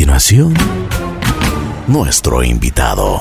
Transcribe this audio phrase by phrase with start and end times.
[0.00, 0.54] continuación,
[1.86, 3.20] nuestro invitado.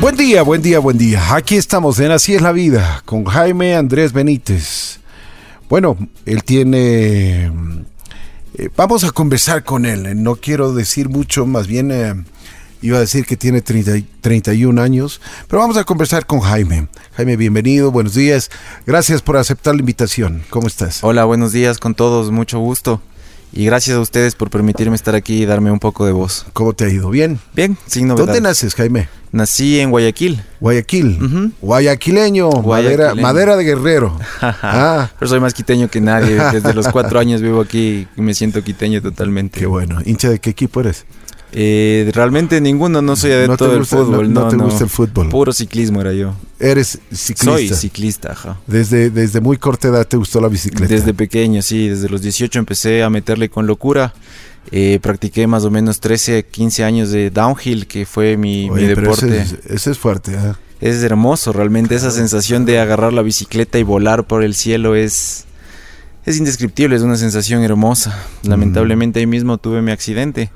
[0.00, 1.34] Buen día, buen día, buen día.
[1.34, 5.00] Aquí estamos en Así es la vida con Jaime Andrés Benítez.
[5.68, 7.46] Bueno, él tiene...
[8.54, 10.22] eh, vamos a conversar con él.
[10.22, 12.14] No quiero decir mucho, más bien eh,
[12.80, 16.86] iba a decir que tiene 30 y- 31 años, pero vamos a conversar con Jaime.
[17.16, 18.48] Jaime, bienvenido, buenos días.
[18.86, 20.44] Gracias por aceptar la invitación.
[20.50, 21.02] ¿Cómo estás?
[21.02, 23.00] Hola, buenos días con todos, mucho gusto.
[23.52, 26.44] Y gracias a ustedes por permitirme estar aquí y darme un poco de voz.
[26.52, 27.10] ¿Cómo te ha ido?
[27.10, 27.38] ¿Bien?
[27.54, 28.26] Bien, sin novedad.
[28.26, 29.08] ¿Dónde naces, Jaime?
[29.30, 30.42] Nací en Guayaquil.
[30.60, 31.18] Guayaquil.
[31.22, 31.52] Ujú.
[31.60, 33.22] Guayaquileño, Madera, Guayaquileño.
[33.22, 34.18] madera de guerrero.
[34.40, 36.36] ah, Pero soy más quiteño que nadie.
[36.52, 39.58] Desde los cuatro años vivo aquí y me siento quiteño totalmente.
[39.58, 39.98] qué bueno.
[40.04, 41.04] ¿Hincha de qué equipo eres?
[41.56, 44.32] Eh, realmente ninguno, no soy adepto No del gusta- fútbol.
[44.32, 45.28] no- No, te gusta el fútbol.
[45.28, 46.34] Puro ciclismo era yo.
[46.58, 47.44] Eres ciclista.
[47.44, 48.58] Soy ciclista, ajá.
[48.66, 50.92] Desde, desde muy corta edad te gustó la bicicleta.
[50.92, 54.12] Desde pequeño, sí, desde los 18 empecé a meterle con locura.
[54.72, 58.88] Eh, practiqué más o menos 13, 15 años de downhill, que fue mi, mi Oye,
[58.94, 59.38] pero deporte.
[59.42, 60.36] Ese es, ese es fuerte.
[60.36, 60.58] ¿ah?
[60.80, 65.44] Es hermoso, realmente esa sensación de agarrar la bicicleta y volar por el cielo es
[66.26, 68.18] es indescriptible, es una sensación hermosa.
[68.42, 70.50] Lamentablemente ahí mismo tuve mi accidente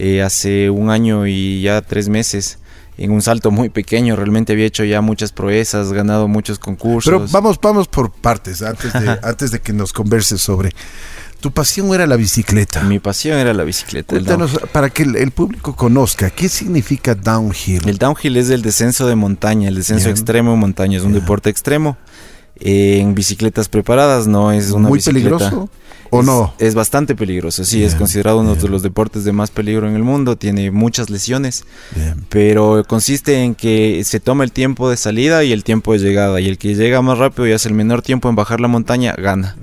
[0.00, 2.58] eh, hace un año y ya tres meses
[2.96, 4.14] en un salto muy pequeño.
[4.16, 7.12] Realmente había hecho ya muchas proezas, ganado muchos concursos.
[7.12, 10.70] Pero vamos, vamos por partes antes de, antes de que nos converses sobre.
[11.40, 12.82] Tu pasión era la bicicleta.
[12.82, 14.08] Mi pasión era la bicicleta.
[14.14, 17.88] Cuéntanos, para que el, el público conozca, ¿qué significa downhill?
[17.88, 21.20] El downhill es el descenso de montaña, el descenso extremo de montaña, es un Ya.
[21.20, 21.96] deporte extremo.
[22.60, 25.38] En bicicletas preparadas, no es una ¿Muy bicicleta.
[25.38, 25.70] peligroso
[26.10, 26.54] o es, no?
[26.58, 30.02] Es bastante peligroso, sí, es considerado uno de los deportes de más peligro en el
[30.02, 31.64] mundo, tiene muchas lesiones,
[31.94, 32.24] Bien.
[32.30, 36.40] pero consiste en que se toma el tiempo de salida y el tiempo de llegada,
[36.40, 39.14] y el que llega más rápido y hace el menor tiempo en bajar la montaña,
[39.18, 39.56] gana.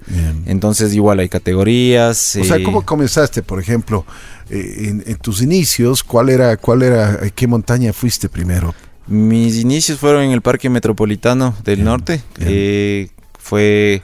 [0.46, 2.38] Entonces igual hay categorías.
[2.40, 4.06] O sea, eh, ¿cómo comenzaste, por ejemplo,
[4.50, 6.04] eh, en, en tus inicios?
[6.04, 8.76] ¿Cuál era, cuál era, eh, qué montaña fuiste primero?
[9.08, 12.24] Mis inicios fueron en el Parque Metropolitano del Bien, Norte.
[12.38, 12.50] bien.
[12.52, 14.02] Eh, fue,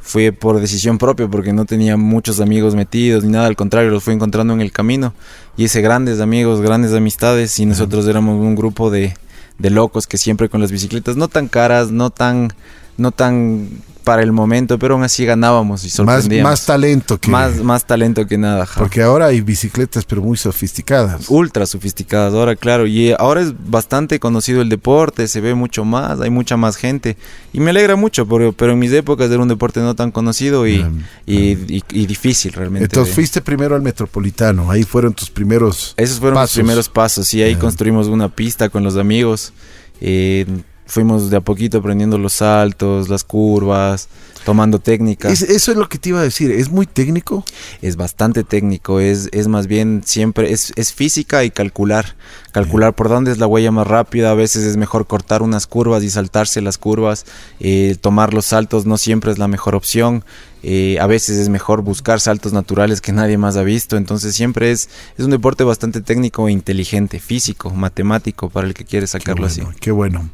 [0.00, 4.04] fue por decisión propia porque no tenía muchos amigos metidos ni nada, al contrario, los
[4.04, 5.14] fui encontrando en el camino.
[5.56, 9.14] Y hice grandes amigos, grandes amistades y nosotros éramos un grupo de,
[9.58, 12.52] de locos que siempre con las bicicletas, no tan caras, no tan,
[12.96, 13.68] no tan
[14.06, 16.48] para el momento, pero aún así ganábamos y Más, sorprendíamos.
[16.52, 17.28] más talento que...
[17.28, 18.64] más, más talento que nada.
[18.78, 21.24] Porque ahora hay bicicletas, pero muy sofisticadas.
[21.28, 22.86] ultra sofisticadas ahora, claro.
[22.86, 26.76] Y eh, ahora es bastante conocido el deporte, se ve mucho más, hay mucha más
[26.76, 27.16] gente.
[27.52, 30.68] Y me alegra mucho, pero, pero en mis épocas era un deporte no tan conocido
[30.68, 30.86] y,
[31.26, 31.36] y,
[31.66, 32.84] y- y difícil realmente.
[32.84, 35.94] Entonces fuiste primero al Metropolitano, ahí fueron tus primeros...
[35.96, 36.56] Esos fueron pasos.
[36.56, 37.34] los primeros pasos.
[37.34, 39.52] Y ahí construimos una pista con los amigos.
[40.00, 40.46] Eh,
[40.86, 44.08] fuimos de a poquito aprendiendo los saltos, las curvas,
[44.44, 45.32] tomando técnicas.
[45.32, 47.44] Es- eso es lo que te iba a decir, ¿es muy técnico?
[47.82, 52.14] es bastante técnico, es, es más bien siempre, es, es física y calcular.
[52.52, 56.02] Calcular por dónde es la huella más rápida, a veces es mejor cortar unas curvas
[56.02, 57.26] y saltarse las curvas,
[57.60, 60.24] eh, tomar los saltos no siempre es la mejor opción,
[60.62, 64.70] eh, a veces es mejor buscar saltos naturales que nadie más ha visto, entonces siempre
[64.70, 64.88] es,
[65.18, 69.46] es un deporte bastante técnico e inteligente, físico, matemático para el que quiere Qué sacarlo
[69.48, 69.78] bueno, así.
[69.80, 70.30] qué bueno.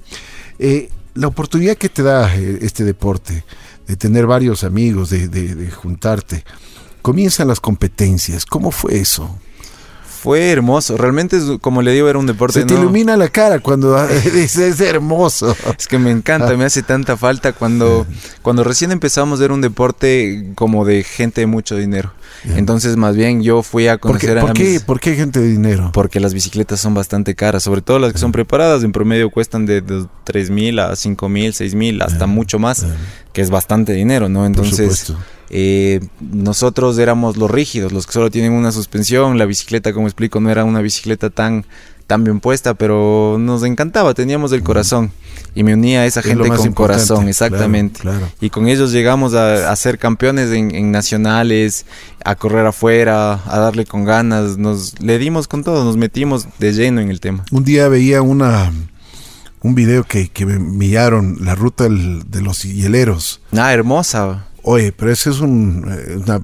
[0.65, 3.45] Eh, la oportunidad que te da eh, este deporte,
[3.89, 6.45] de tener varios amigos, de, de- de juntarte,
[7.03, 8.47] comienzan las competencias.
[8.47, 9.39] ¿Cómo fue eso?
[10.23, 12.61] Fue hermoso, realmente es, como le digo era un deporte...
[12.61, 14.01] Se te no- ilumina la cara cuando
[14.33, 15.57] dices, es hermoso.
[15.77, 18.07] Es que me encanta, me hace tanta falta cuando,
[18.41, 22.13] cuando recién empezamos era un deporte como de gente de mucho dinero.
[22.57, 24.81] Entonces más bien yo fui a ¿Por qué, conocer por a qué- mis...
[24.83, 25.91] por qué gente de dinero?
[25.93, 29.67] Porque las bicicletas son bastante caras, sobre todo las que son preparadas, en promedio cuestan
[29.67, 32.89] de, de 3 mil a 5 mil, 6 mil, hasta mucho más, Ah,
[33.33, 34.41] que es bastante dinero, ¿no?
[34.41, 35.19] por Entonces supuesto.
[35.53, 40.41] Eh, nosotros éramos los rígidos, los que solo tienen una suspensión, la bicicleta, como explico,
[40.41, 41.67] no era una bicicleta tan,
[42.07, 45.13] tan bien puesta, pero nos encantaba, teníamos el corazón
[45.55, 48.01] y me unía a esa gente con corazón, claro, exactamente.
[48.01, 48.29] claro.
[48.41, 51.85] Y con ellos llegamos a, a ser campeones en, en nacionales,
[52.25, 56.73] a correr afuera, a darle con ganas, nos le dimos con todo, nos metimos de
[56.73, 57.45] lleno en el tema.
[57.51, 58.73] Un día veía una
[59.65, 63.41] un video que, que me enviaron, la ruta del- de los hieleros.
[63.57, 64.47] Ah, hermosa.
[64.63, 66.41] Oye, pero eso es un, eh, una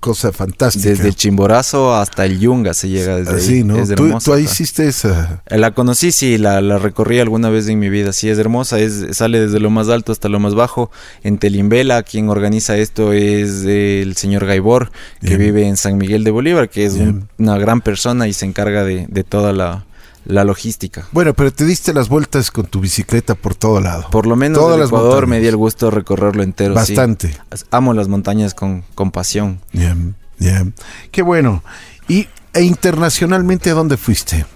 [0.00, 0.88] cosa fantástica.
[0.90, 3.64] Desde el Chimborazo hasta el Yunga se llega desde Así, ahí.
[3.64, 3.76] ¿no?
[3.78, 4.24] Es Tú, hermosa.
[4.24, 5.42] tú ahí hiciste esa...
[5.48, 8.12] La conocí, sí, la, la recorrí alguna vez en mi vida.
[8.12, 8.78] Sí, es hermosa.
[8.78, 10.90] Es, sale desde lo más alto hasta lo más bajo.
[11.24, 15.40] En Telimbela, quien organiza esto es eh, el señor Gaibor, que Bien.
[15.40, 18.84] vive en San Miguel de Bolívar, que es un- una gran persona y se encarga
[18.84, 19.84] de, de toda la,
[20.24, 21.06] la logística.
[21.12, 24.08] Bueno, pero te diste las vueltas con tu bicicleta por todo lado.
[24.10, 25.28] Por lo menos Todas el las Ecuador montañas.
[25.30, 26.74] me di el gusto de recorrerlo entero.
[26.74, 26.94] sí.
[26.94, 27.36] Bastante.
[27.70, 29.60] Amo las montañas con, con pasión.
[29.72, 30.74] Bien, bien.
[31.10, 31.62] Qué bueno.
[32.08, 34.46] Y ¿E internacionalmente a dónde fuiste?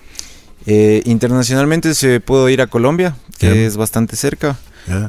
[0.67, 4.59] Eh, internacionalmente se pudo ir a Colombia, que es bastante cerca.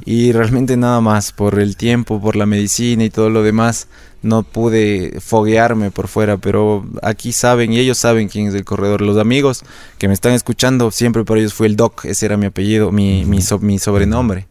[0.06, 3.88] Y realmente nada más, por el tiempo, por la medicina y todo lo demás,
[4.22, 9.02] no pude foguearme por fuera, pero aquí saben y ellos saben quién es el corredor.
[9.02, 9.64] Los amigos
[9.98, 13.26] que me están escuchando, siempre por ellos fue el Doc, ese era mi apellido, mi,
[13.26, 14.48] mi, mi sobrenombre.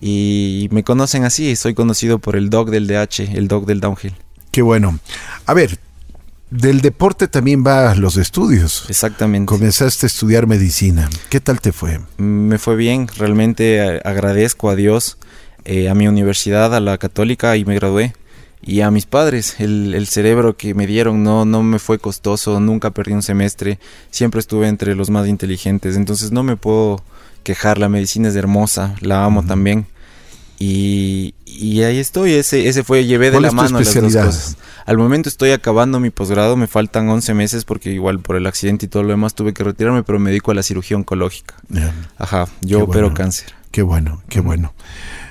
[0.00, 4.14] Y me conocen así, soy conocido por el Doc del DH, el Doc del Downhill.
[4.50, 4.98] Qué bueno.
[5.46, 5.78] A ver,
[6.52, 8.84] del deporte también va a los estudios.
[8.88, 9.46] Exactamente.
[9.46, 11.08] Comenzaste a estudiar medicina.
[11.30, 12.00] ¿Qué tal te fue?
[12.18, 15.16] Me fue bien, realmente eh, agradezco a Dios,
[15.64, 18.12] eh, a mi universidad, a la católica y me gradué.
[18.64, 22.92] Y a mis padres, el, cerebro que me dieron no, no me fue costoso, nunca
[22.92, 23.80] perdí un semestre,
[24.12, 27.02] siempre estuve entre los más inteligentes, entonces no me puedo
[27.42, 29.86] quejar, la medicina es hermosa, la amo también.
[30.64, 34.56] Y, ahí estoy, ese, ese fue, llevé de la mano las dos cosas.
[34.86, 38.86] Al momento estoy acabando mi posgrado, me faltan 11 meses porque igual por el accidente
[38.86, 41.54] y todo lo demás tuve que retirarme, pero me dedico a la cirugía oncológica.
[42.16, 43.52] Ajá, yo opero cáncer.
[43.72, 44.72] Qué bueno, qué bueno.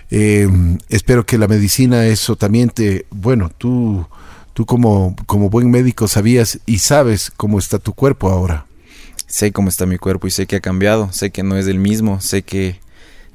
[0.09, 0.49] Eh,
[0.89, 4.05] espero que la medicina, eso también te, bueno, tú,
[4.53, 8.65] tú como, como buen médico sabías y sabes cómo está tu cuerpo ahora.
[9.27, 11.79] Sé cómo está mi cuerpo y sé que ha cambiado, sé que no es el
[11.79, 12.81] mismo, sé que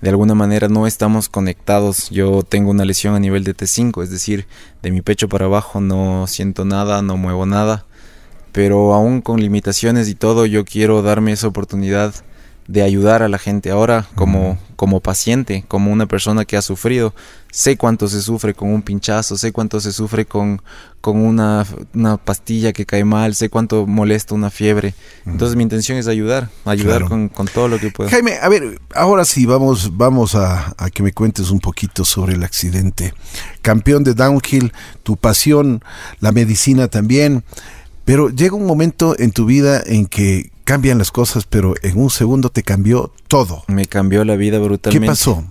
[0.00, 2.10] de alguna manera no estamos conectados.
[2.10, 4.46] Yo tengo una lesión a nivel de T5, es decir,
[4.82, 7.86] de mi pecho para abajo no siento nada, no muevo nada,
[8.52, 12.14] pero aún con limitaciones y todo, yo quiero darme esa oportunidad
[12.68, 17.14] de ayudar a la gente ahora como, como paciente, como una persona que ha sufrido.
[17.52, 20.60] Sé cuánto se sufre con un pinchazo, sé cuánto se sufre con,
[21.00, 21.64] con una,
[21.94, 24.94] una pastilla que cae mal, sé cuánto molesta una fiebre.
[25.24, 28.10] Entonces mi intención es ayudar, ayudar con, todo lo que pueda.
[28.10, 32.34] Jaime, a ver, ahora sí vamos, vamos a, a que me cuentes un poquito sobre
[32.34, 33.14] el accidente.
[33.62, 34.72] Campeón de downhill,
[35.02, 35.82] tu pasión,
[36.20, 37.44] la medicina también.
[38.04, 42.10] Pero llega un momento en tu vida en que cambian las cosas, pero en un
[42.10, 43.62] segundo te cambió todo.
[43.68, 45.00] Me cambió la vida brutalmente.
[45.00, 45.44] ¿Qué pasó?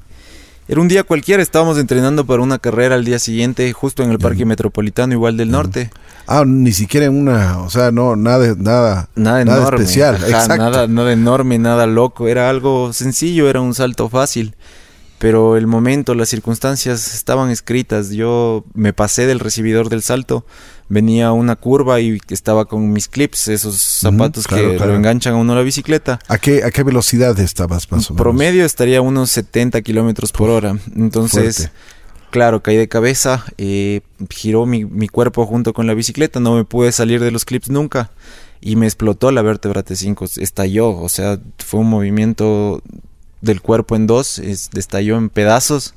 [0.68, 4.20] Era un día cualquiera, estábamos entrenando para una carrera al día siguiente, justo en el
[4.20, 5.90] Parque Metropolitano, igual del norte.
[6.28, 10.20] Ah, ni siquiera en una, o sea, no, nada, nada, nada, enorme, especial,
[10.58, 14.56] nada, nada enorme, nada loco, era algo sencillo, era un salto fácil
[15.18, 18.12] pero el momento, las circunstancias estaban escritas.
[18.12, 20.46] Yo me pasé del recibidor del salto,
[20.88, 25.54] venía una curva y estaba con mis clips, esos zapatos que lo enganchan a uno
[25.54, 26.20] a la bicicleta.
[26.28, 28.24] ¿A qué, a qué velocidad estabas más o menos?
[28.24, 30.78] Promedio estaría a unos 70 kilómetros por hora.
[30.96, 31.72] Entonces,
[32.30, 36.66] claro, caí de cabeza, eh, giró mi, mi cuerpo junto con la bicicleta, no me
[36.66, 38.12] pude salir de los clips nunca
[38.62, 42.82] y me explotó la vértebra T5, estalló, o sea, fue un movimiento
[43.42, 45.94] del cuerpo en dos, es, estalló en pedazos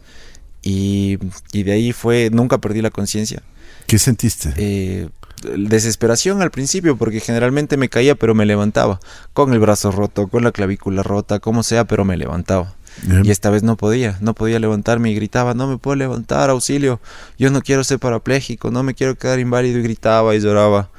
[0.69, 1.19] y,
[1.53, 3.43] y, de ahí fue, nunca perdí la conciencia.
[3.87, 4.53] ¿Qué sentiste?
[4.57, 5.09] Eh,
[5.57, 9.01] desesperación al principio, porque generalmente me caía pero me levantaba,
[9.33, 12.75] con el brazo roto, con la clavícula rota, como sea, pero me levantaba.
[13.23, 17.01] Y esta vez no podía, no podía levantarme y gritaba, no me puedo levantar, auxilio,
[17.39, 20.91] yo no quiero ser parapléjico, no me quiero quedar inválido y gritaba y lloraba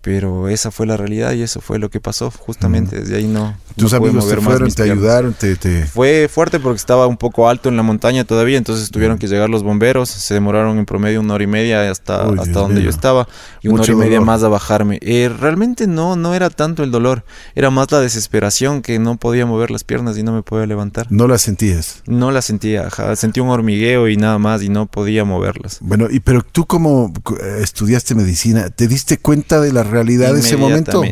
[0.00, 3.56] pero esa fue la realidad y eso fue lo que pasó justamente desde ahí no
[3.76, 7.76] tus amigos te fueron te ayudaron te, fue fuerte porque estaba un poco alto en
[7.76, 11.44] la montaña todavía entonces tuvieron que llegar los bomberos se demoraron en promedio una hora
[11.44, 13.28] y media hasta hasta donde yo estaba
[13.62, 14.98] y una hora y media más a bajarme.
[15.02, 17.24] Eh, realmente no no era tanto el dolor
[17.54, 21.06] era más la desesperación que no podía mover las piernas y no me podía levantar.
[21.10, 25.24] No las sentías no las sentía sentí un hormigueo y nada más y no podía
[25.24, 25.78] moverlas.
[25.80, 30.36] Bueno y pero tú como eh, estudiaste medicina te diste cuenta de la realidad realidad
[30.36, 31.02] ese momento.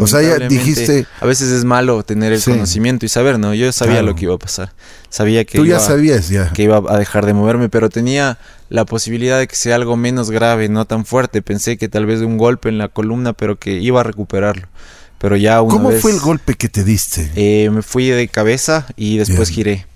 [0.00, 1.06] O sea, ya dijiste.
[1.20, 3.54] A veces es malo tener el conocimiento y saber, ¿no?
[3.54, 4.72] Yo sabía lo que iba a pasar.
[5.08, 5.58] Sabía que.
[5.58, 6.52] Tú ya sabías, ya.
[6.52, 10.30] Que iba a dejar de moverme, pero tenía la posibilidad de que sea algo menos
[10.30, 11.42] grave, no tan fuerte.
[11.42, 14.68] Pensé que tal vez de un golpe en la columna, pero que iba a recuperarlo.
[15.18, 17.30] Pero ya una ¿Cómo fue el golpe que te diste?
[17.34, 19.86] Eh, me fui de cabeza y después giré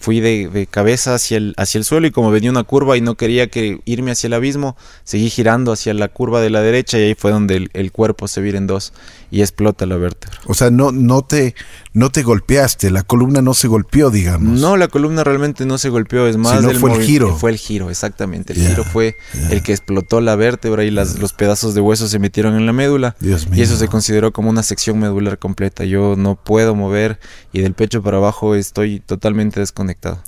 [0.00, 3.16] fui de, cabeza hacia el, hacia el suelo y como venía una curva y no
[3.16, 7.02] quería que irme hacia el abismo, seguí girando hacia la curva de la derecha y
[7.02, 8.92] ahí fue donde el, cuerpo se vira en dos
[9.30, 10.38] y explota la vértebra.
[10.46, 11.54] O sea, no, no, te,
[11.92, 14.60] no te golpeaste, la columna no se golpeó, digamos.
[14.60, 16.60] No, la columna realmente no se golpeó, es más...
[16.60, 17.36] Sino fue el giro.
[17.36, 18.52] Fue el giro, exactamente.
[18.52, 19.16] El giro fue
[19.50, 22.72] el que explotó la vértebra y las, los pedazos de hueso se metieron en la
[22.72, 23.16] médula.
[23.20, 23.58] Dios mío.
[23.58, 25.84] Y eso se consideró como una sección medular completa.
[25.84, 27.18] Yo no puedo mover
[27.52, 29.77] y del pecho para abajo estoy totalmente desconectado.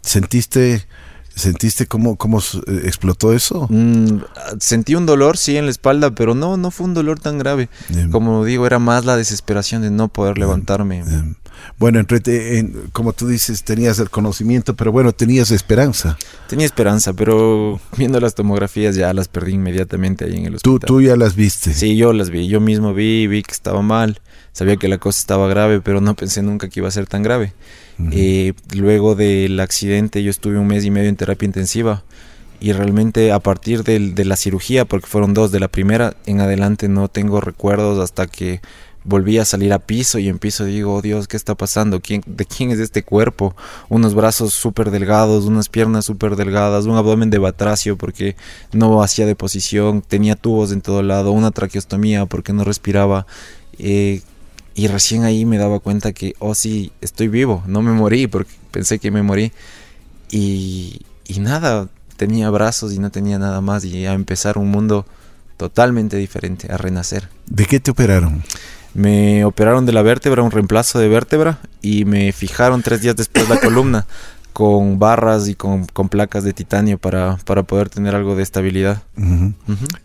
[0.03, 0.87] ¿Sentiste,
[1.35, 3.67] sentiste cómo, cómo eh, explotó eso?
[3.71, 4.23] Mm,
[4.59, 7.69] sentí un dolor, sí, en la espalda, pero no, no fue un dolor tan grave.
[8.11, 11.05] Como digo, era más la desesperación de no poder levantarme.
[11.79, 16.19] Bueno, entre, en, como tú dices, tenías el conocimiento, pero bueno, tenías esperanza.
[16.49, 20.81] Tenía esperanza, pero viendo las tomografías ya las perdí inmediatamente ahí en el hospital.
[20.81, 21.73] ¿Tú, tú ya las viste?
[21.73, 22.49] Sí, yo las vi.
[22.49, 24.21] Yo mismo vi, vi que estaba mal.
[24.53, 27.23] Sabía que la cosa estaba grave, pero no pensé nunca que iba a ser tan
[27.23, 27.55] grave.
[28.13, 32.03] Eh, luego del accidente yo estuve un mes y medio en terapia intensiva
[32.59, 36.89] y realmente a partir de la cirugía, porque fueron dos, de la primera en adelante
[36.89, 38.61] no tengo recuerdos hasta que
[39.05, 42.01] volví a salir a piso y en piso digo, oh Dios, ¿qué está pasando?
[42.01, 43.57] ¿Quién, ¿De quién es este cuerpo?
[43.89, 48.37] Unos brazos súper delgados, unas piernas súper delgadas, un abdomen de batracio porque
[48.73, 53.27] no hacía de posición, tenía tubos en todo lado, una traqueostomía porque no respiraba.
[53.79, 54.23] Eh,
[54.75, 58.53] y recién ahí me daba cuenta que, oh sí, estoy vivo, no me morí porque
[58.71, 59.53] pensé que me morí.
[60.31, 65.07] Y, y nada, tenía brazos y no tenía nada más y a empezar un mundo
[65.57, 67.29] totalmente diferente, a renacer.
[67.47, 68.43] ¿De qué te operaron?
[68.95, 73.49] Me operaron de la vértebra, un reemplazo de vértebra y me fijaron tres días después
[73.49, 74.07] la columna
[74.53, 79.03] con barras y con, placas de titanio para, para, poder tener algo de estabilidad.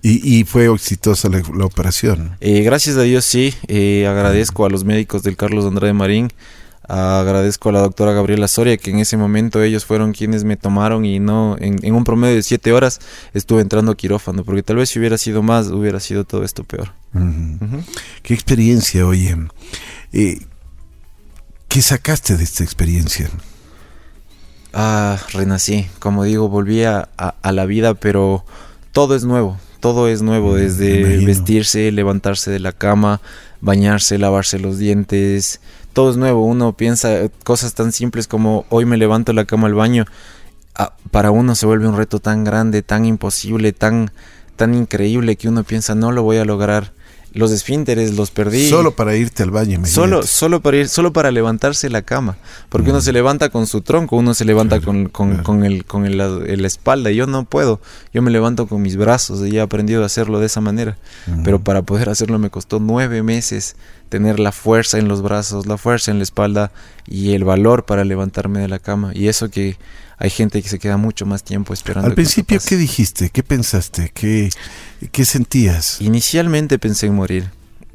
[0.02, 2.38] ¿Y, fue exitosa la, operación?
[2.42, 6.32] Eh, gracias a Dios sí, eh, agradezco a los médicos del Carlos Andrade Marín,
[6.88, 11.06] agradezco a la doctora Gabriela Soria, que en ese momento ellos fueron quienes me tomaron
[11.06, 13.00] y no, en, un promedio de siete horas
[13.34, 16.64] estuve entrando a quirófano, porque tal vez si hubiera sido más, hubiera sido todo esto
[16.64, 16.94] peor.
[18.24, 19.36] Qué experiencia, oye.
[20.14, 20.40] Eh,
[21.68, 23.30] ¿Qué sacaste de esta experiencia?
[24.74, 28.46] Ah, renací, como digo, volví a, a la vida, pero
[28.92, 33.22] todo es nuevo, todo es nuevo, mm, desde vestirse, levantarse de la cama,
[33.62, 35.60] bañarse, lavarse los dientes,
[35.96, 36.46] todo es nuevo.
[36.46, 37.10] Uno piensa
[37.46, 40.06] cosas tan simples como hoy me levanto la cama al baño.
[41.10, 44.12] Para uno se vuelve un reto tan grande, tan imposible, tan,
[44.58, 46.92] tan increíble que uno piensa no lo voy a lograr.
[47.36, 48.70] Los esfínteres los perdí.
[48.70, 52.38] Solo para irte al baño, Solo, solo para ir, solo para levantarse la cama.
[52.70, 53.04] Porque uno mm.
[53.04, 57.12] se levanta con su tronco, uno se levanta con, con, el, con el, la espalda.
[57.12, 57.82] Yo no puedo.
[58.14, 60.98] Yo me levanto con mis brazos y he aprendido a hacerlo de esa manera.
[61.28, 61.44] Mm.
[61.44, 63.76] Pero para poder hacerlo me costó nueve meses
[64.08, 66.72] tener la fuerza en los brazos, la fuerza en la espalda
[67.06, 69.12] y el valor para levantarme de la cama.
[69.14, 69.78] Y eso que
[70.18, 72.08] hay gente que se queda mucho más tiempo esperando.
[72.08, 73.30] Al principio, ¿qué dijiste?
[73.30, 74.12] ¿Qué pensaste?
[74.14, 74.50] ¿Qué,
[75.12, 76.02] qué sentías?
[76.02, 77.50] Inicialmente pensé en morir.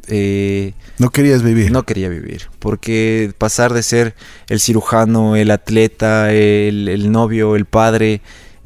[0.09, 1.71] Eh, no querías vivir.
[1.71, 4.14] No quería vivir, porque pasar de ser
[4.49, 8.21] el cirujano, el atleta, el, novio, el padre,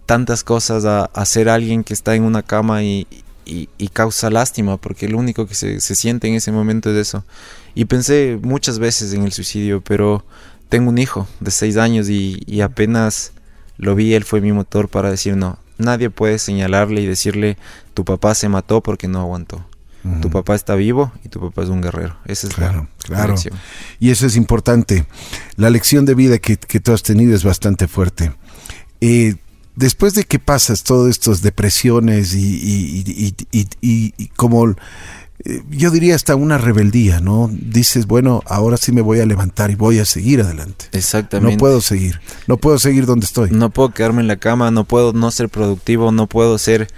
[0.07, 3.07] tantas cosas a, a, ser alguien que está en una cama y,
[3.47, 7.25] y, causa lástima, porque lo único que se, siente en ese momento es eso.
[7.75, 10.25] Y pensé muchas veces en el suicidio, pero
[10.69, 13.33] tengo un hijo de seis años y, apenas
[13.77, 15.59] lo vi, él fue mi motor para decir no.
[15.79, 17.57] Nadie puede señalarle y decirle
[17.95, 19.65] tu papá se mató porque no aguantó.
[20.21, 22.19] Tu papá está vivo y tu papá es un guerrero.
[22.27, 23.33] Esa es claro, la, claro.
[23.33, 23.55] lección.
[23.99, 25.07] Y eso es importante.
[25.57, 28.31] La lección de vida que, que tú has tenido es bastante fuerte.
[29.01, 29.37] Eh,
[29.77, 34.75] después de que pasas todas estas depresiones y, y, como eh,
[35.69, 37.51] yo diría hasta una rebeldía, ¿no?
[37.53, 40.87] Dices, bueno, ahora sí me voy a levantar y voy a seguir adelante.
[40.93, 41.55] Exactamente.
[41.55, 43.51] No puedo seguir, no puedo seguir donde estoy.
[43.51, 46.89] No puedo quedarme en la cama, no puedo no ser productivo, no puedo ser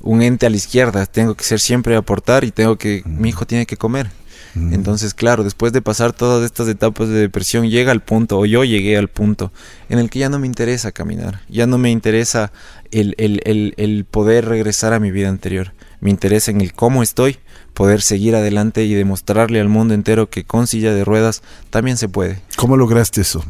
[0.00, 3.46] un ente a la izquierda, tengo que ser siempre aportar y tengo que, mi hijo
[3.46, 4.10] tiene que comer.
[4.54, 8.64] Entonces, claro, después de pasar todas estas etapas de depresión, llega al punto, o yo
[8.64, 9.52] llegué al punto,
[9.88, 12.50] en el que ya no me interesa caminar, ya no me interesa
[12.90, 17.38] el, el, poder regresar a mi vida anterior, me interesa en el cómo estoy,
[17.74, 22.08] poder seguir adelante y demostrarle al mundo entero que con silla de ruedas también se
[22.08, 22.40] puede.
[22.56, 23.44] ¿Cómo lograste eso?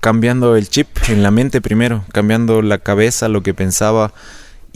[0.00, 4.12] Cambiando el chip en la mente primero, cambiando la cabeza, lo que pensaba,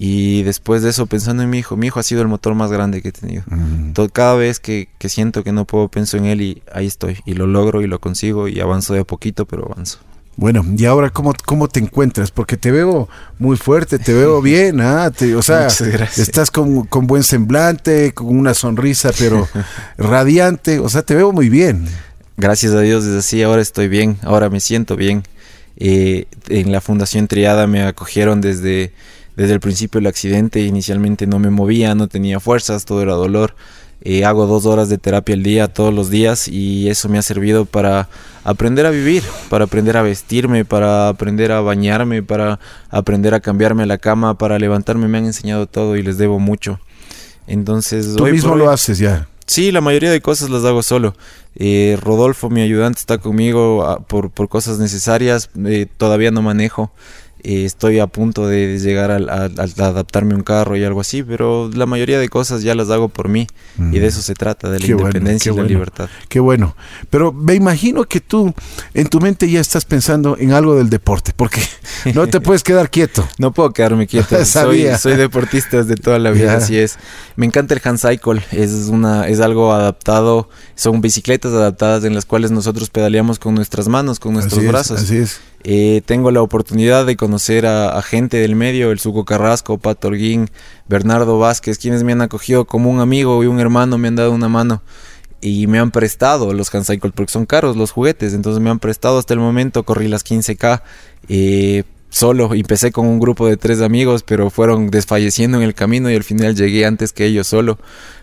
[0.00, 2.71] y después de eso, pensando en mi hijo, mi hijo ha sido el motor más
[2.71, 3.43] grande que he tenido.
[4.12, 7.19] cada vez que, siento que no puedo, pienso en él y ahí estoy.
[7.26, 9.99] Y lo logro y lo consigo y avanzo de a poquito, pero avanzo.
[10.38, 12.30] Bueno, y ahora, ¿cómo, cómo te encuentras?
[12.30, 13.09] Porque te veo
[13.40, 15.11] muy fuerte, te veo bien, ¿ah?
[15.37, 19.49] o sea, estás con, con, buen semblante, con una sonrisa, pero
[19.99, 21.87] radiante, o sea, te veo muy bien.
[22.37, 25.25] Gracias a Dios, desde así, ahora estoy bien, ahora me siento bien.
[25.76, 28.92] Eh, en la Fundación Triada me acogieron desde
[29.38, 33.54] desde el principio del accidente inicialmente no me movía, no tenía fuerzas, todo era dolor.
[34.00, 37.23] Eh, hago dos horas de terapia al día, todos los días, y eso me ha
[37.23, 38.09] servido para
[38.45, 43.87] aprender a vivir, para aprender a vestirme, para aprender a bañarme, para aprender a cambiarme
[43.87, 45.09] la cama, para levantarme.
[45.09, 46.78] Me han enseñado todo y les debo mucho.
[47.47, 49.26] Entonces, tú mismo lo haces ya.
[49.47, 51.14] Sí, la mayoría de cosas las hago solo.
[51.57, 55.49] Eh, Rodolfo, mi ayudante, está conmigo ah, por, por cosas necesarias.
[55.64, 56.93] Eh, todavía no manejo.
[57.42, 61.71] Eh, estoy a punto de llegar a, adaptarme a un carro y algo así, pero
[61.73, 63.47] la mayoría de cosas ya las hago por mí
[63.78, 66.09] y de eso se trata, de la independencia y la libertad.
[66.28, 66.76] Qué bueno.
[67.11, 68.52] Pero me imagino que tú
[68.95, 71.62] en tu mente ya estás pensando en algo del deporte, porque
[72.14, 73.26] no te puedes quedar quieto.
[73.38, 74.45] no puedo quedarme quieto.
[74.45, 76.99] soy, soy deportista desde toda la vida, así es.
[77.37, 82.25] Me encanta el hand cycle, es, una, es algo adaptado, son bicicletas adaptadas en las
[82.25, 85.00] cuales nosotros pedaleamos con nuestras manos, con nuestros brazos.
[85.00, 85.40] así es.
[85.65, 90.50] Eh, tengo la oportunidad de conocer a, gente del medio, el Suco Carrasco, Pato Orguín,
[90.88, 94.33] Bernardo Vázquez, quienes me han acogido como un amigo y un hermano, me han dado
[94.33, 94.83] una mano
[95.41, 99.19] y me han prestado los Cycle porque son caros los juguetes, entonces me han prestado
[99.19, 100.83] hasta el momento, corrí las 15K
[101.29, 106.11] eh, solo, empecé con un grupo de tres amigos, pero fueron desfalleciendo en el camino
[106.11, 107.79] y al final llegué antes que ellos solo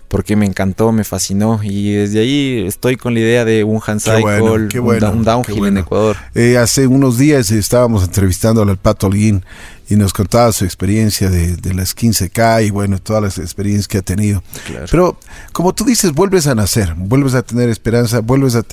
[0.07, 4.01] porque me encantó, me fascinó y desde ahí estoy con la idea de un hand
[4.01, 4.41] cycle,
[4.79, 6.17] un, downhill en Ecuador.
[6.33, 9.43] Eh, hace unos días estábamos entrevistando al Pato Holguín
[9.87, 13.99] y nos contaba su experiencia de, de, las 15K y bueno, todas las experiencias que
[13.99, 14.43] ha tenido.
[14.89, 15.19] Pero
[15.51, 18.63] como tú dices, vuelves a nacer, vuelves a tener esperanza, vuelves a,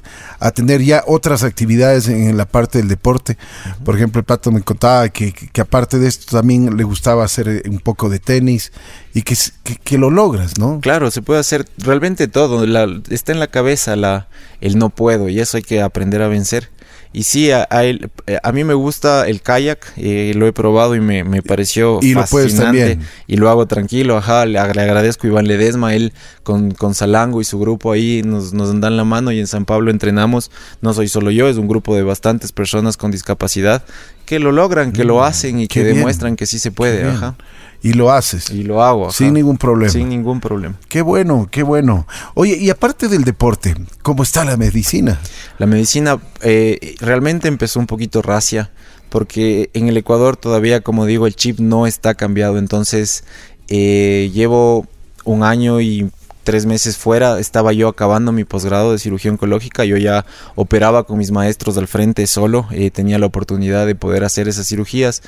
[0.40, 3.36] a tener ya otras actividades en, la parte del deporte.
[3.84, 7.48] Por ejemplo, el Pato me contaba que, que, aparte de esto también le gustaba hacer
[7.48, 8.72] eh, un poco de tenis
[9.12, 9.36] y que,
[9.84, 10.80] que, lo logras, ¿no?
[10.80, 12.64] Claro, se puede hacer realmente todo.
[12.66, 14.28] La, está en la cabeza la,
[14.62, 16.70] el no puedo y eso hay que aprender a vencer.
[17.14, 21.24] Y sí, a, a, mí me gusta el kayak, eh, lo he probado y me,
[21.24, 22.96] me pareció y fascinante.
[22.96, 27.40] Lo y lo hago tranquilo, ajá, le, agradezco a Iván Ledesma, él con, con Salango
[27.42, 30.50] y su grupo ahí nos, nos dan la mano y en San Pablo entrenamos,
[30.80, 33.84] no soy solo yo, es un grupo de bastantes personas con discapacidad
[34.24, 37.36] que lo logran, que lo mm, hacen y que demuestran que sí se puede, ajá.
[37.82, 38.50] Y lo haces.
[38.50, 39.10] Y lo hago.
[39.10, 39.92] Sin ningún problema.
[39.92, 40.76] Sin ningún problema.
[40.88, 42.06] Qué bueno, qué bueno.
[42.34, 45.20] Oye, y aparte del deporte, ¿cómo está la medicina?
[45.58, 48.70] La medicina eh, realmente empezó un poquito racia,
[49.08, 52.58] porque en el Ecuador todavía, como digo, el chip no está cambiado.
[52.58, 53.24] Entonces,
[53.68, 54.86] eh, llevo
[55.24, 56.10] un año y
[56.44, 61.18] tres meses fuera, estaba yo acabando mi posgrado de cirugía oncológica, yo ya operaba con
[61.18, 65.22] mis maestros al frente solo, eh, tenía la oportunidad de poder hacer esas cirugías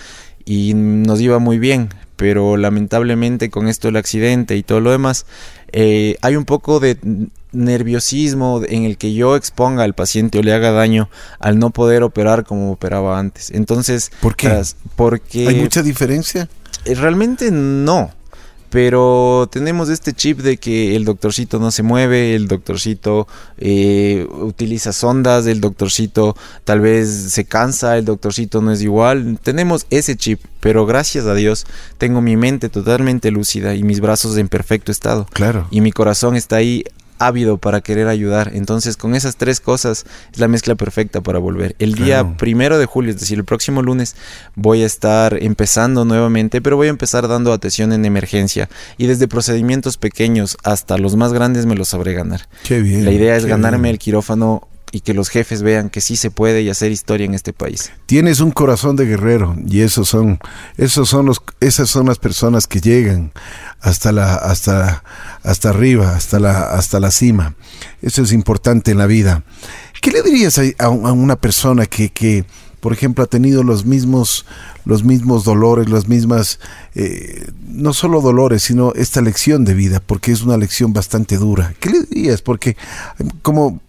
[0.45, 5.27] y nos iba muy bien, pero lamentablemente con esto del accidente y todo lo demás,
[5.73, 6.99] eh, hay un poco de
[7.53, 11.09] nerviosismo en el que yo exponga al paciente o le haga daño
[11.39, 13.51] al no poder operar como operaba antes.
[13.51, 14.63] Entonces, ¿por qué?
[14.97, 16.49] Porque ¿Hay mucha diferencia?
[16.85, 18.11] Eh, realmente no
[18.75, 24.93] pero tenemos este chip de que el doctorcito no se mueve, el doctorcito eh, utiliza
[24.93, 29.39] sondas, el doctorcito tal vez se cansa, el doctorcito no es igual.
[29.41, 34.37] Tenemos ese chip, pero gracias a Dios tengo mi mente totalmente lúcida y mis brazos
[34.39, 35.29] en perfecto estado.
[35.33, 35.69] Claro.
[35.71, 36.83] Y mi corazón está ahí
[37.27, 38.51] ávido para querer ayudar.
[38.55, 41.75] Entonces, con esas tres cosas es la mezcla perfecta para volver.
[41.79, 44.17] El día primero de julio, es decir, el próximo lunes,
[44.55, 48.69] voy a estar empezando nuevamente, pero voy a empezar dando atención en emergencia.
[48.99, 52.49] Y desde procedimientos pequeños hasta los más grandes me los sabré ganar.
[52.65, 53.05] Qué bien.
[53.05, 56.63] La idea es ganarme el quirófano y que los jefes vean que sí se puede
[56.63, 57.91] y hacer historia en este país.
[58.07, 60.39] Tienes un corazón de guerrero y esos son,
[60.77, 63.33] esos son los, esas son las personas que llegan
[63.81, 65.03] hasta la, hasta,
[65.43, 67.57] hasta arriba, hasta la, hasta la cima.
[68.03, 69.43] Eso es importante en la vida.
[70.01, 72.45] ¿Qué le dirías a, una persona que, que,
[72.79, 74.47] por ejemplo, ha tenido los mismos,
[74.85, 76.61] los mismos dolores, las mismas,
[76.95, 81.75] eh, no solo dolores, sino esta lección de vida, porque es una lección bastante dura.
[81.81, 82.43] ¿Qué le dirías?
[82.43, 82.77] Porque
[83.43, 83.81] como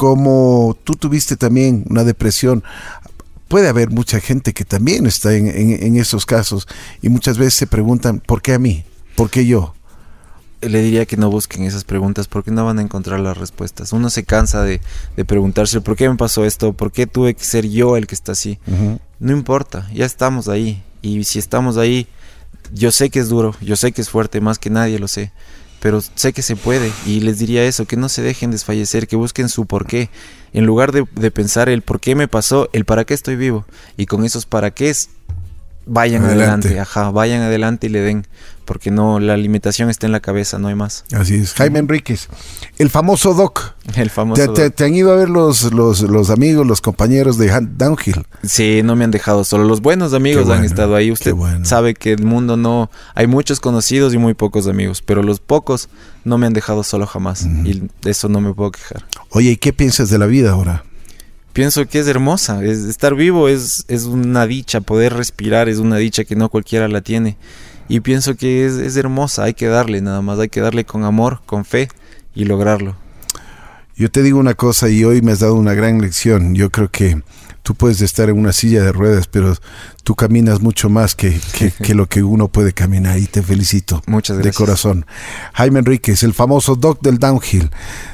[0.00, 2.64] como tú tuviste también una depresión,
[3.48, 6.66] puede haber mucha gente que también está en, esos casos
[7.02, 8.82] y muchas veces se preguntan, ¿por qué a mí?
[9.14, 9.74] ¿Por qué yo?
[10.62, 13.92] le diría que no busquen esas preguntas porque no van a encontrar las respuestas.
[13.92, 14.80] Uno se cansa de,
[15.26, 18.32] preguntarse por qué me pasó esto, por qué tuve que ser yo el que está
[18.32, 18.58] así.
[19.18, 20.82] No importa, ya estamos ahí.
[21.02, 22.06] Y si estamos ahí,
[22.72, 25.30] yo sé que es duro, yo sé que es fuerte, más que nadie lo sé
[25.80, 29.16] pero sé que se puede y les diría eso, que no se dejen desfallecer, que
[29.16, 30.10] busquen su por qué,
[30.52, 33.64] en lugar de, de pensar el por qué me pasó, el para qué estoy vivo
[33.96, 34.90] y con esos para qué
[35.90, 36.78] vayan adelante.
[36.78, 38.26] ajá, vayan adelante y le den,
[38.64, 41.04] porque no, la limitación está en la cabeza, no hay más.
[41.12, 41.52] Así es.
[41.54, 42.28] Jaime Enríquez,
[42.78, 43.74] el famoso Doc.
[43.96, 47.50] El famoso te, te, han ido a ver los, los, los, amigos, los compañeros de
[47.76, 48.24] Downhill?
[48.44, 49.64] Sí, no me han dejado solo.
[49.64, 51.10] Los buenos amigos han estado ahí.
[51.10, 52.88] Usted sabe que el mundo no...
[53.16, 55.88] Hay muchos conocidos y muy pocos amigos, pero los pocos
[56.24, 57.44] no me han dejado solo jamás.
[57.64, 59.04] Y de eso no me puedo quejar.
[59.30, 60.84] Oye, ¿y qué piensas de la vida ahora?
[61.52, 62.64] Pienso que es hermosa.
[62.64, 66.88] Es, estar vivo es, es una dicha, poder respirar es una dicha que no cualquiera
[66.88, 67.36] la tiene.
[67.88, 71.40] Y pienso que es, hermosa, hay que darle nada más, hay que darle con amor,
[71.44, 71.88] con fe
[72.36, 72.94] y lograrlo.
[73.96, 76.54] Yo te digo una cosa y hoy me has dado una gran lección.
[76.54, 77.20] Yo creo que
[77.62, 79.54] tú puedes estar en una silla de ruedas, pero
[80.04, 81.38] tú caminas mucho más que,
[81.82, 84.02] que, lo que uno puede caminar y te felicito.
[84.06, 84.54] Muchas gracias.
[84.54, 85.06] De corazón.
[85.54, 87.70] Jaime Enríquez, el famoso doc del downhill.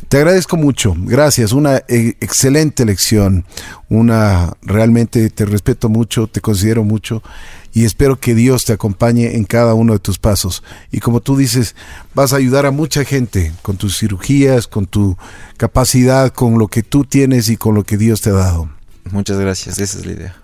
[0.08, 3.44] Te agradezco mucho, gracias, una eh, excelente lección,
[3.88, 7.24] una realmente te respeto mucho, te considero mucho
[7.72, 10.62] y espero que Dios te acompañe en cada uno de tus pasos.
[10.92, 11.74] Y como tú dices,
[12.14, 15.16] vas a ayudar a mucha gente con tus cirugías, con tu
[15.56, 18.75] capacidad, con lo que tú tienes y con lo que Dios te ha dado.
[19.10, 20.36] Muchas gracias, esa es la idea.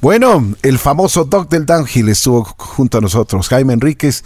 [0.00, 4.22] Bueno, el famoso Doc del Downhill estuvo junto a nosotros, Jaime Enríquez,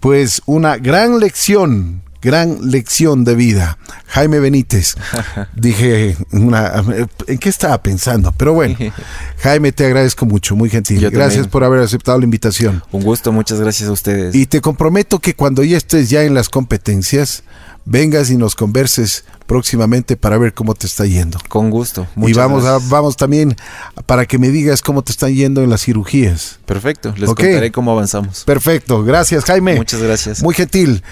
[0.00, 3.78] pues una gran lección gran lección de vida.
[4.08, 4.96] Jaime Benítez.
[5.54, 6.84] Dije, una,
[7.26, 8.32] ¿en qué estaba pensando?
[8.36, 8.76] Pero bueno,
[9.38, 11.08] Jaime, te agradezco mucho, muy gentil.
[11.10, 12.82] gracias por haber aceptado la invitación.
[12.90, 14.34] Un gusto, muchas gracias a ustedes.
[14.34, 17.44] Y te comprometo que cuando ya estés ya en las competencias,
[17.84, 21.38] vengas y nos converses próximamente para ver cómo te está yendo.
[21.48, 22.06] Con gusto.
[22.16, 23.56] y vamos a, vamos también
[24.06, 26.58] para que me digas cómo te están yendo en las cirugías.
[26.66, 28.44] Perfecto, les contaré cómo avanzamos.
[28.44, 29.76] Perfecto, gracias Jaime.
[29.76, 30.42] Muchas gracias.
[30.42, 31.02] Muy gentil.